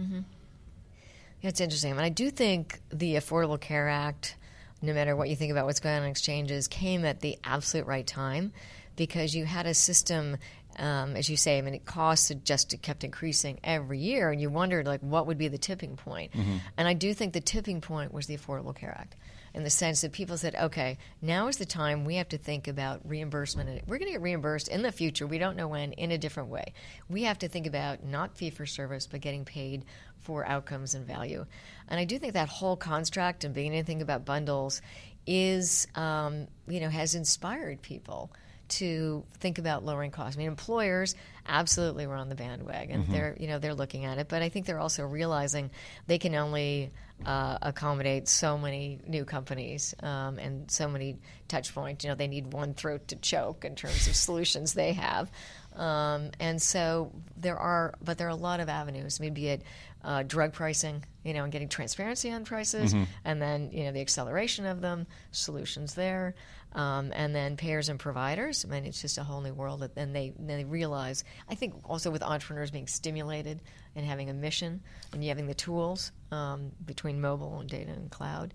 Yeah, 1.40 1.50
it's 1.50 1.60
interesting. 1.60 1.92
I 1.92 1.96
mean, 1.96 2.04
I 2.04 2.08
do 2.08 2.30
think 2.30 2.80
the 2.90 3.14
Affordable 3.16 3.60
Care 3.60 3.88
Act, 3.88 4.36
no 4.82 4.92
matter 4.94 5.14
what 5.14 5.28
you 5.28 5.36
think 5.36 5.52
about 5.52 5.66
what's 5.66 5.80
going 5.80 5.96
on 5.96 6.02
in 6.04 6.10
exchanges, 6.10 6.66
came 6.66 7.04
at 7.04 7.20
the 7.20 7.38
absolute 7.44 7.86
right 7.86 8.06
time 8.06 8.52
because 8.96 9.34
you 9.34 9.44
had 9.44 9.66
a 9.66 9.74
system, 9.74 10.38
um, 10.78 11.16
as 11.16 11.28
you 11.28 11.36
say, 11.36 11.58
I 11.58 11.60
mean, 11.62 11.74
it 11.74 11.84
costs 11.84 12.28
had 12.28 12.44
just 12.44 12.74
kept 12.82 13.04
increasing 13.04 13.58
every 13.64 13.98
year, 13.98 14.30
and 14.30 14.40
you 14.40 14.50
wondered 14.50 14.86
like 14.86 15.00
what 15.00 15.26
would 15.26 15.38
be 15.38 15.48
the 15.48 15.58
tipping 15.58 15.96
point. 15.96 16.32
And 16.76 16.86
I 16.86 16.92
do 16.92 17.14
think 17.14 17.32
the 17.32 17.40
tipping 17.40 17.80
point 17.80 18.12
was 18.12 18.26
the 18.26 18.36
Affordable 18.36 18.74
Care 18.74 18.94
Act. 18.98 19.16
In 19.54 19.64
the 19.64 19.70
sense 19.70 20.02
that 20.02 20.12
people 20.12 20.36
said, 20.36 20.54
okay, 20.54 20.98
now 21.22 21.48
is 21.48 21.56
the 21.56 21.64
time 21.64 22.04
we 22.04 22.16
have 22.16 22.28
to 22.28 22.36
think 22.36 22.68
about 22.68 23.00
reimbursement. 23.08 23.70
And 23.70 23.80
We're 23.86 23.96
going 23.96 24.08
to 24.08 24.12
get 24.12 24.20
reimbursed 24.20 24.68
in 24.68 24.82
the 24.82 24.92
future. 24.92 25.26
We 25.26 25.38
don't 25.38 25.56
know 25.56 25.68
when, 25.68 25.92
in 25.94 26.10
a 26.10 26.18
different 26.18 26.50
way. 26.50 26.74
We 27.08 27.22
have 27.22 27.38
to 27.38 27.48
think 27.48 27.66
about 27.66 28.04
not 28.04 28.36
fee 28.36 28.50
for 28.50 28.66
service, 28.66 29.06
but 29.06 29.22
getting 29.22 29.46
paid 29.46 29.86
for 30.18 30.46
outcomes 30.46 30.94
and 30.94 31.06
value. 31.06 31.46
And 31.88 31.98
I 31.98 32.04
do 32.04 32.18
think 32.18 32.34
that 32.34 32.50
whole 32.50 32.76
construct 32.76 33.44
and 33.44 33.54
beginning 33.54 33.80
to 33.80 33.86
think 33.86 34.02
about 34.02 34.26
bundles 34.26 34.82
is, 35.26 35.86
um, 35.94 36.48
you 36.68 36.80
know, 36.80 36.90
has 36.90 37.14
inspired 37.14 37.80
people 37.80 38.30
to 38.68 39.24
think 39.38 39.58
about 39.58 39.84
lowering 39.84 40.10
costs. 40.10 40.36
I 40.36 40.38
mean, 40.38 40.48
employers 40.48 41.14
absolutely 41.46 42.06
were 42.06 42.16
on 42.16 42.28
the 42.28 42.34
bandwagon. 42.34 43.06
They're, 43.08 43.36
you 43.38 43.46
know, 43.46 43.58
they're 43.58 43.74
looking 43.74 44.04
at 44.04 44.18
it, 44.18 44.28
but 44.28 44.42
I 44.42 44.48
think 44.48 44.66
they're 44.66 44.80
also 44.80 45.04
realizing 45.04 45.70
they 46.06 46.18
can 46.18 46.34
only 46.34 46.90
uh, 47.24 47.58
accommodate 47.62 48.28
so 48.28 48.58
many 48.58 48.98
new 49.06 49.24
companies 49.24 49.94
um, 50.02 50.38
and 50.38 50.70
so 50.70 50.88
many 50.88 51.18
touch 51.48 51.74
points. 51.74 52.04
You 52.04 52.10
know, 52.10 52.16
they 52.16 52.28
need 52.28 52.52
one 52.52 52.74
throat 52.74 53.08
to 53.08 53.16
choke 53.16 53.64
in 53.64 53.74
terms 53.74 54.06
of 54.06 54.16
solutions 54.16 54.74
they 54.74 54.92
have. 54.92 55.30
Um, 55.76 56.30
and 56.40 56.60
so 56.60 57.12
there 57.36 57.58
are, 57.58 57.94
but 58.02 58.18
there 58.18 58.26
are 58.26 58.30
a 58.30 58.34
lot 58.36 58.60
of 58.60 58.68
avenues. 58.68 59.20
Maybe 59.20 59.48
it 59.48 59.62
uh, 60.02 60.22
drug 60.22 60.52
pricing, 60.52 61.04
you 61.24 61.34
know, 61.34 61.42
and 61.42 61.52
getting 61.52 61.68
transparency 61.68 62.30
on 62.30 62.44
prices, 62.44 62.94
and 63.24 63.42
then 63.42 63.70
you 63.72 63.84
know 63.84 63.92
the 63.92 64.00
acceleration 64.00 64.64
of 64.64 64.80
them, 64.80 65.06
solutions 65.32 65.94
there, 65.94 66.34
um, 66.76 67.10
and 67.14 67.34
then 67.34 67.56
payers 67.56 67.88
and 67.88 67.98
providers. 67.98 68.64
I 68.64 68.68
mean, 68.68 68.84
it's 68.84 69.00
just 69.00 69.16
a 69.16 69.24
whole 69.24 69.40
new 69.40 69.54
world. 69.54 69.80
That 69.80 69.94
then 69.94 70.12
they 70.12 70.34
they 70.38 70.64
realize. 70.64 71.24
I 71.48 71.54
think 71.54 71.74
also 71.84 72.10
with 72.10 72.22
entrepreneurs 72.22 72.70
being 72.70 72.86
stimulated 72.86 73.60
and 73.96 74.04
having 74.04 74.30
a 74.30 74.34
mission, 74.34 74.82
and 75.12 75.24
having 75.24 75.46
the 75.46 75.54
tools 75.54 76.12
um, 76.30 76.70
between 76.84 77.20
mobile 77.20 77.58
and 77.60 77.68
data 77.68 77.90
and 77.90 78.10
cloud. 78.10 78.52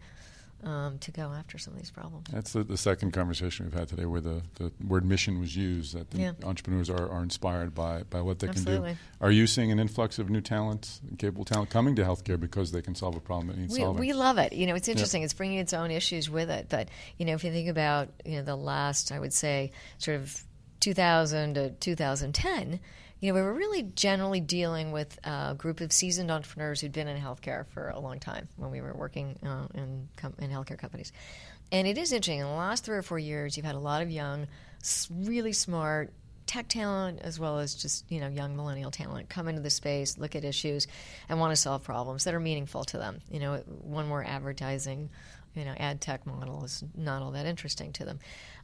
Um, 0.64 1.00
to 1.00 1.10
go 1.12 1.32
after 1.34 1.58
some 1.58 1.74
of 1.74 1.80
these 1.80 1.90
problems. 1.90 2.28
That's 2.32 2.54
the, 2.54 2.64
the 2.64 2.78
second 2.78 3.14
conversation 3.14 3.66
we've 3.66 3.74
had 3.74 3.88
today 3.88 4.06
where 4.06 4.22
the, 4.22 4.44
the 4.56 4.72
word 4.88 5.04
mission 5.04 5.40
was 5.40 5.56
used, 5.56 5.96
that 5.96 6.12
the 6.12 6.20
Yeah. 6.20 6.32
entrepreneurs 6.44 6.88
are, 6.88 7.10
are 7.10 7.24
inspired 7.24 7.74
by, 7.74 8.04
by 8.04 8.22
what 8.22 8.38
they 8.40 8.48
can 8.48 8.64
do. 8.64 8.86
Are 9.22 9.32
you 9.32 9.48
seeing 9.48 9.72
an 9.72 9.80
influx 9.80 10.20
of 10.20 10.30
new 10.30 10.40
talent, 10.42 11.02
capable 11.18 11.46
talent, 11.46 11.72
coming 11.72 11.96
to 11.96 12.04
healthcare 12.04 12.40
because 12.40 12.72
they 12.72 12.82
can 12.84 12.94
solve 12.94 13.16
a 13.16 13.20
problem 13.20 13.48
that 13.48 13.58
needs 13.58 13.74
We, 13.74 13.80
solving? 13.80 14.00
we 14.00 14.14
love 14.14 14.38
it. 14.38 14.54
You 14.54 14.68
know, 14.68 14.76
it's 14.76 14.88
interesting. 14.88 15.24
It's 15.24 15.34
bringing 15.34 15.58
its 15.58 15.74
own 15.74 15.90
issues 15.90 16.30
with 16.30 16.52
it. 16.52 16.68
But 16.70 16.90
you 17.18 17.26
know, 17.26 17.34
if 17.34 17.44
you 17.44 17.52
think 17.52 17.68
about 17.68 18.10
you 18.24 18.36
know 18.38 18.44
the 18.44 18.56
last, 18.56 19.12
I 19.12 19.20
would 19.20 19.34
say, 19.34 19.72
sort 19.98 20.18
of 20.20 20.44
2000 20.80 21.56
to 21.56 21.70
2010, 21.72 22.80
you 23.22 23.32
know, 23.32 23.36
we 23.36 23.42
were 23.42 23.54
really 23.54 23.84
generally 23.84 24.42
dealing 24.42 24.92
with 24.92 25.18
a 25.24 25.54
group 25.56 25.80
of 25.80 25.94
seasoned 25.94 26.32
entrepreneurs 26.32 26.82
who'd 26.82 26.92
been 26.92 27.08
in 27.08 27.22
healthcare 27.22 27.68
for 27.68 27.90
a 27.90 28.00
long 28.00 28.20
time 28.20 28.50
when 28.58 28.72
we 28.72 28.82
were 28.82 28.96
working 28.96 29.38
uh, 29.46 29.68
in 29.76 30.10
com- 30.18 30.34
in 30.40 30.50
healthcare 30.50 30.78
companies. 30.78 31.14
And 31.72 31.88
it 31.88 31.98
is 32.00 32.12
interesting. 32.12 32.40
In 32.40 32.48
the 32.48 32.52
last 32.52 32.84
three 32.84 32.98
or 32.98 33.04
four 33.04 33.20
years, 33.20 33.56
you've 33.56 33.66
had 33.66 33.76
a 33.76 33.80
lot 33.80 34.02
of 34.02 34.10
young, 34.10 34.48
really 35.12 35.54
smart 35.54 36.12
tech 36.48 36.68
talent 36.68 37.20
as 37.22 37.40
well 37.40 37.60
as 37.60 37.76
just 37.76 38.04
you 38.12 38.20
know 38.20 38.28
young 38.28 38.58
millennial 38.58 38.92
talent 38.92 39.30
come 39.30 39.48
into 39.48 39.62
the 39.62 39.70
space, 39.70 40.18
look 40.18 40.36
at 40.36 40.44
issues, 40.44 40.88
and 41.30 41.40
want 41.40 41.52
to 41.52 41.56
solve 41.56 41.84
problems 41.84 42.24
that 42.24 42.34
are 42.34 42.40
meaningful 42.40 42.84
to 42.86 42.98
them. 42.98 43.22
You 43.30 43.40
know, 43.40 43.58
one 43.84 44.08
more 44.08 44.24
advertising, 44.24 45.12
you 45.56 45.66
know, 45.66 45.74
ad 45.78 46.02
tech 46.02 46.26
model 46.26 46.64
is 46.64 46.84
not 46.96 47.22
all 47.22 47.32
that 47.32 47.46
interesting 47.46 47.92
to 47.94 48.06
them, 48.06 48.20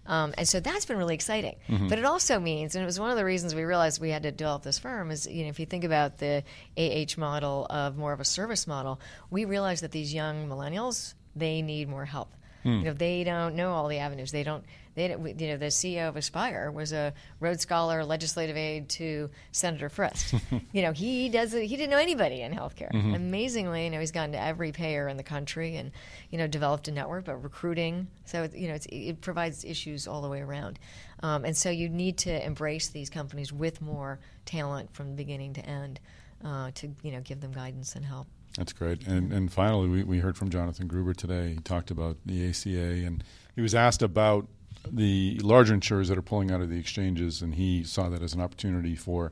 um, 0.06 0.34
and 0.38 0.48
so 0.48 0.60
that's 0.60 0.86
been 0.86 0.98
really 0.98 1.16
exciting. 1.16 1.56
But 1.90 2.00
it 2.00 2.06
also 2.06 2.40
means, 2.40 2.76
and 2.76 2.84
it 2.84 2.86
was 2.86 3.00
one 3.00 3.12
of 3.12 3.18
the 3.18 3.26
reasons 3.26 3.54
we 3.54 3.64
realized 3.64 4.00
we 4.02 4.10
had 4.10 4.24
to 4.24 4.32
develop 4.32 4.64
this 4.64 4.80
firm 4.80 5.12
is 5.12 5.28
you 5.28 5.44
know 5.44 5.50
if 5.50 5.60
you 5.60 5.66
think 5.66 5.84
about 5.84 6.18
the 6.18 6.44
AH 6.78 7.20
model 7.20 7.66
of 7.70 7.98
more 7.98 8.14
of 8.14 8.20
a 8.20 8.26
service 8.26 8.68
model, 8.68 9.00
we 9.30 9.46
realized 9.46 9.84
that 9.84 9.92
these 9.92 10.14
young 10.14 10.48
millennials 10.48 11.14
they 11.36 11.62
need 11.62 11.88
more 11.90 12.06
help. 12.06 12.34
You 12.64 12.84
know, 12.86 12.94
they 12.94 13.24
don't 13.24 13.56
know 13.56 13.72
all 13.74 13.88
the 13.88 14.00
avenues. 14.00 14.32
They 14.32 14.44
don't. 14.44 14.64
They 14.96 15.08
don't, 15.10 15.40
you 15.40 15.48
know, 15.50 15.58
the 15.58 15.68
CEO 15.68 16.10
of 16.10 16.18
Aspire 16.18 16.72
was 16.72 16.92
a 16.92 17.14
Rhodes 17.40 17.62
Scholar, 17.62 18.04
legislative 18.04 18.58
aide 18.58 18.90
to 18.90 19.30
Senator 19.52 19.90
Frist. 19.90 20.42
you 20.74 20.82
know, 20.82 20.92
he 20.92 21.30
doesn't. 21.30 21.62
He 21.62 21.76
didn't 21.78 21.92
know 21.92 22.00
anybody 22.00 22.42
in 22.42 22.52
healthcare. 22.52 22.92
Amazingly, 23.14 23.84
you 23.86 23.90
know, 23.92 24.00
he's 24.00 24.12
gone 24.12 24.32
to 24.32 24.42
every 24.42 24.72
payer 24.72 25.08
in 25.08 25.16
the 25.18 25.24
country 25.24 25.76
and 25.76 25.92
you 26.32 26.40
know 26.40 26.48
developed 26.48 26.88
a 26.88 26.92
network. 26.92 27.26
But 27.26 27.36
recruiting, 27.44 28.08
so 28.26 28.44
it- 28.44 28.56
you 28.56 28.68
know, 28.70 28.74
it's, 28.74 28.88
it 28.90 29.22
provides 29.22 29.64
issues 29.64 30.08
all 30.08 30.22
the 30.22 30.30
way 30.30 30.42
around. 30.42 30.80
Um, 31.22 31.46
and 31.46 31.56
so 31.56 31.70
you 31.70 31.90
need 31.90 32.18
to 32.20 32.46
embrace 32.46 32.90
these 32.90 33.10
companies 33.12 33.54
with 33.54 33.82
more 33.82 34.20
talent 34.46 34.94
from 34.94 35.16
beginning 35.16 35.54
to 35.54 35.66
end 35.66 36.00
uh, 36.44 36.72
to 36.74 36.92
you 37.04 37.12
know 37.12 37.22
give 37.22 37.40
them 37.40 37.52
guidance 37.52 37.96
and 37.96 38.04
help. 38.04 38.26
That's 38.56 38.74
great. 38.74 39.06
And, 39.06 39.32
and 39.32 39.52
finally, 39.52 39.88
we, 39.88 40.04
we 40.04 40.20
heard 40.20 40.38
from 40.38 40.50
Jonathan 40.50 40.88
Gruber 40.88 41.14
today. 41.14 41.50
He 41.54 41.60
talked 41.60 41.92
about 41.92 42.18
the 42.26 42.50
ACA, 42.50 42.70
and 43.06 43.24
he 43.56 43.62
was 43.62 43.76
asked 43.76 44.02
about 44.02 44.48
the 44.92 45.40
larger 45.44 45.74
insurers 45.74 46.08
that 46.10 46.18
are 46.18 46.22
pulling 46.24 46.50
out 46.52 46.62
of 46.62 46.70
the 46.70 46.80
exchanges, 46.80 47.42
and 47.42 47.56
he 47.56 47.84
saw 47.84 48.10
that 48.10 48.22
as 48.24 48.34
an 48.34 48.42
opportunity 48.42 48.96
for 48.96 49.32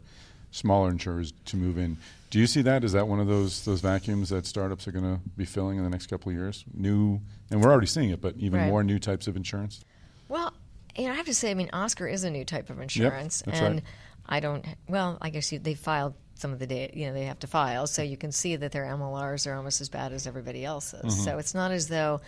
smaller 0.51 0.89
insurers 0.89 1.33
to 1.45 1.57
move 1.57 1.77
in. 1.77 1.97
Do 2.29 2.39
you 2.39 2.47
see 2.47 2.61
that? 2.63 2.83
Is 2.83 2.91
that 2.93 3.07
one 3.07 3.19
of 3.19 3.27
those 3.27 3.63
those 3.65 3.81
vacuums 3.81 4.29
that 4.29 4.45
startups 4.45 4.87
are 4.87 4.91
going 4.91 5.05
to 5.05 5.19
be 5.37 5.45
filling 5.45 5.77
in 5.77 5.83
the 5.83 5.89
next 5.89 6.07
couple 6.07 6.31
of 6.31 6.37
years? 6.37 6.65
New, 6.73 7.21
and 7.49 7.63
we're 7.63 7.71
already 7.71 7.87
seeing 7.87 8.09
it, 8.09 8.21
but 8.21 8.35
even 8.37 8.59
Right. 8.59 8.69
more 8.69 8.83
new 8.83 8.99
types 8.99 9.27
of 9.27 9.35
insurance. 9.37 9.83
Well, 10.27 10.53
you 10.97 11.05
know, 11.05 11.13
I 11.13 11.15
have 11.15 11.25
to 11.27 11.33
say, 11.33 11.51
I 11.51 11.53
mean, 11.53 11.69
Oscar 11.71 12.07
is 12.07 12.23
a 12.23 12.29
new 12.29 12.43
type 12.45 12.69
of 12.69 12.79
insurance, 12.81 13.43
that's 13.45 13.59
and 13.59 13.75
right. 13.75 13.83
I 14.27 14.39
don't. 14.39 14.65
Well, 14.89 15.17
I 15.21 15.29
guess 15.29 15.51
you, 15.51 15.59
they 15.59 15.73
filed 15.75 16.15
some 16.35 16.53
of 16.53 16.59
the 16.59 16.67
data. 16.67 16.97
You 16.97 17.07
know, 17.07 17.13
they 17.13 17.25
have 17.25 17.39
to 17.39 17.47
file, 17.47 17.87
so 17.87 18.01
you 18.01 18.17
can 18.17 18.31
see 18.31 18.55
that 18.55 18.71
their 18.71 18.85
MLRs 18.85 19.47
are 19.47 19.55
almost 19.55 19.81
as 19.81 19.89
bad 19.89 20.13
as 20.13 20.27
everybody 20.27 20.63
else's. 20.63 21.15
Mm-hmm. 21.15 21.23
So 21.23 21.37
it's 21.37 21.53
not 21.53 21.71
as 21.71 21.87
though 21.87 22.21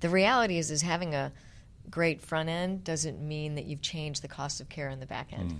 the 0.00 0.08
reality 0.08 0.58
is 0.58 0.70
is 0.70 0.82
having 0.82 1.14
a 1.14 1.32
great 1.90 2.20
front 2.20 2.48
end 2.48 2.84
doesn't 2.84 3.20
mean 3.20 3.56
that 3.56 3.66
you've 3.66 3.82
changed 3.82 4.22
the 4.22 4.28
cost 4.28 4.60
of 4.60 4.68
care 4.68 4.88
in 4.88 5.00
the 5.00 5.06
back 5.06 5.32
end. 5.32 5.52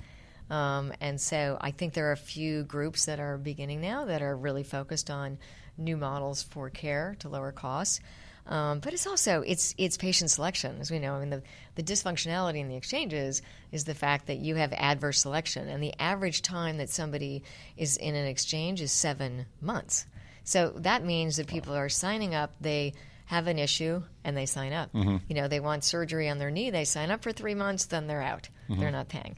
Mm. 0.51 0.55
Um, 0.55 0.93
and 1.01 1.21
so 1.21 1.59
I 1.61 1.71
think 1.71 1.95
there 1.95 2.09
are 2.09 2.13
a 2.13 2.17
few 2.17 2.65
groups 2.65 3.07
that 3.07 3.21
are 3.21 3.39
beginning 3.39 3.81
now 3.81 4.07
that 4.07 4.21
are 4.21 4.37
really 4.37 4.65
focused 4.65 5.11
on 5.11 5.39
new 5.79 5.97
models 5.97 6.43
for 6.43 6.71
care 6.71 7.17
to 7.21 7.29
lower 7.29 7.53
costs. 7.53 8.01
Um, 8.47 8.81
but 8.81 8.93
it's 8.93 9.07
also 9.07 9.43
it's 9.43 9.75
it's 9.79 9.97
patient 9.97 10.31
selection, 10.31 10.79
as 10.81 10.91
we 10.91 10.99
know. 10.99 11.15
I 11.15 11.21
mean, 11.21 11.31
the, 11.31 11.43
the 11.77 11.83
dysfunctionality 11.83 12.59
in 12.59 12.69
the 12.69 12.77
exchanges 12.77 13.43
is 13.71 13.85
the 13.85 13.95
fact 13.95 14.27
that 14.27 14.39
you 14.39 14.57
have 14.57 14.73
adverse 14.73 15.21
selection, 15.21 15.69
and 15.69 15.83
the 15.83 15.95
average 16.01 16.43
time 16.43 16.79
that 16.79 16.91
somebody 16.91 17.43
is 17.77 17.97
in 17.97 18.15
an 18.15 18.27
exchange 18.27 18.81
is 18.81 18.93
seven 18.93 19.47
months. 19.61 20.07
So 20.43 20.71
that 20.79 21.05
means 21.05 21.37
that 21.37 21.47
people 21.47 21.75
are 21.75 21.89
signing 21.89 22.35
up. 22.35 22.55
They 22.61 22.95
have 23.27 23.47
an 23.47 23.59
issue 23.61 24.03
and 24.25 24.37
they 24.37 24.47
sign 24.47 24.73
up. 24.73 24.91
You 25.29 25.37
know, 25.37 25.47
they 25.47 25.61
want 25.61 25.85
surgery 25.85 26.29
on 26.29 26.39
their 26.39 26.51
knee. 26.51 26.71
They 26.71 26.85
sign 26.85 27.13
up 27.13 27.23
for 27.23 27.31
three 27.31 27.55
months, 27.55 27.85
then 27.87 28.09
they're 28.09 28.23
out. 28.23 28.49
They're 28.81 28.91
not 28.91 29.09
paying. 29.09 29.37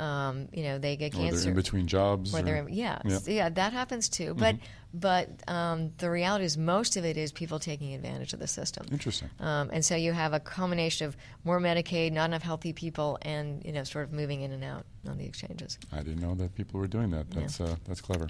Um, 0.00 0.48
you 0.52 0.62
know, 0.62 0.78
they 0.78 0.96
get 0.96 1.12
Or 1.14 1.18
they're 1.18 1.26
cancer. 1.30 1.48
in 1.50 1.54
between 1.54 1.86
jobs. 1.86 2.34
Or 2.34 2.38
or- 2.40 2.54
in- 2.56 2.68
yeah, 2.72 3.00
Yeah. 3.04 3.18
yeah, 3.26 3.48
that 3.50 3.72
happens 3.74 4.08
too. 4.08 4.32
But 4.34 4.54
Mm-hmm. 4.56 4.64
but 4.94 5.28
um, 5.48 5.90
the 5.98 6.10
reality 6.10 6.44
is 6.46 6.56
most 6.56 6.96
of 6.96 7.04
it 7.04 7.16
is 7.18 7.32
people 7.32 7.58
taking 7.58 7.92
advantage 7.94 8.32
of 8.32 8.38
the 8.40 8.46
system. 8.46 8.86
Interesting. 8.90 9.28
Um, 9.40 9.68
and 9.72 9.84
so 9.84 9.94
you 9.96 10.12
have 10.12 10.32
a 10.32 10.40
combination 10.40 11.06
of 11.06 11.16
more 11.44 11.60
Medicaid, 11.60 12.12
not 12.12 12.30
enough 12.30 12.42
healthy 12.42 12.72
people, 12.72 13.18
and 13.22 13.62
you 13.64 13.72
know, 13.72 13.84
sort 13.84 14.04
of 14.06 14.12
moving 14.12 14.40
in 14.40 14.52
and 14.52 14.64
out 14.64 14.86
on 15.08 15.18
the 15.18 15.26
exchanges. 15.26 15.78
I 15.92 15.98
didn't 15.98 16.20
know 16.20 16.34
that 16.36 16.54
people 16.54 16.80
were 16.80 16.88
doing 16.88 17.10
that. 17.10 17.30
That's 17.30 17.60
uh, 17.60 17.76
that's 17.86 18.00
clever. 18.00 18.28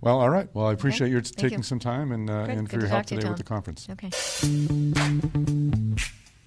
Well, 0.00 0.18
all 0.20 0.30
right. 0.30 0.48
Well, 0.54 0.66
I 0.68 0.72
appreciate 0.72 1.10
your 1.10 1.20
t- 1.20 1.32
taking 1.36 1.58
you. 1.58 1.62
some 1.64 1.78
time 1.78 2.12
and, 2.12 2.30
uh, 2.30 2.46
and 2.48 2.66
for 2.70 2.76
Good 2.76 2.80
your 2.80 2.88
to 2.88 2.94
help 2.94 3.06
to 3.06 3.14
you, 3.16 3.20
today 3.20 3.28
with 3.28 3.38
the 3.38 3.44
conference. 3.44 3.86
Okay. 3.90 4.10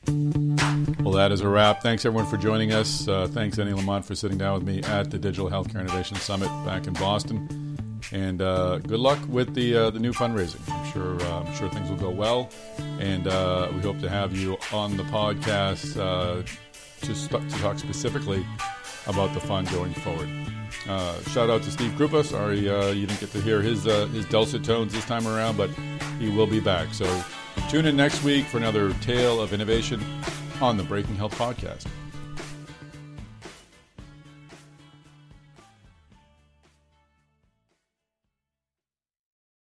Well, 0.08 1.12
that 1.16 1.32
is 1.32 1.42
a 1.42 1.50
wrap. 1.50 1.82
Thanks 1.82 2.06
everyone 2.06 2.30
for 2.30 2.38
joining 2.38 2.72
us. 2.72 3.08
Uh, 3.08 3.28
thanks 3.28 3.60
Annie 3.60 3.74
Lamont 3.74 4.06
for 4.06 4.16
sitting 4.16 4.38
down 4.38 4.56
with 4.56 4.64
me 4.64 4.82
at 4.84 5.12
the 5.12 5.18
Digital 5.18 5.50
Healthcare 5.50 5.82
Innovation 5.82 6.18
Summit 6.18 6.48
back 6.66 6.88
in 6.88 6.94
Boston. 6.94 7.78
And 8.14 8.42
uh, 8.42 8.78
good 8.80 9.00
luck 9.00 9.20
with 9.28 9.54
the 9.54 9.76
uh, 9.76 9.90
the 9.90 10.00
new 10.00 10.14
fundraising. 10.14 10.62
I'm 10.72 10.92
sure 10.94 11.22
uh, 11.22 11.42
I'm 11.42 11.54
sure 11.56 11.70
things 11.70 11.90
will 11.90 11.98
go 11.98 12.10
well. 12.10 12.50
And 13.00 13.28
uh, 13.28 13.70
we 13.74 13.82
hope 13.82 14.00
to 14.00 14.10
have 14.10 14.36
you 14.36 14.58
on 14.72 14.96
the 14.96 15.04
podcast 15.04 16.00
uh, 16.00 16.44
to, 17.02 17.16
st- 17.16 17.50
to 17.50 17.58
talk 17.58 17.80
specifically 17.80 18.46
about 19.08 19.34
the 19.34 19.42
fund 19.42 19.70
going 19.72 19.94
forward. 19.94 20.30
Uh, 20.88 21.20
shout 21.24 21.50
out 21.50 21.64
to 21.64 21.72
Steve 21.72 21.92
Krupa. 21.92 22.24
Sorry 22.24 22.70
uh, 22.70 22.92
you 22.92 23.08
didn't 23.08 23.20
get 23.20 23.32
to 23.32 23.42
hear 23.42 23.62
his 23.62 23.86
uh, 23.88 24.08
his 24.08 24.26
dulcet 24.26 24.64
tones 24.64 24.94
this 24.94 25.06
time 25.06 25.28
around, 25.28 25.58
but 25.58 25.70
he 26.20 26.30
will 26.30 26.48
be 26.48 26.62
back. 26.62 26.94
So 26.94 27.06
Tune 27.70 27.86
in 27.86 27.98
next 27.98 28.24
week 28.24 28.46
for 28.46 28.58
another 28.58 28.94
tale 29.02 29.42
of 29.42 29.52
innovation 29.52 30.02
on 30.62 30.78
the 30.78 30.84
Breaking 30.84 31.18
Health 31.18 31.36
Podcast. 31.38 31.86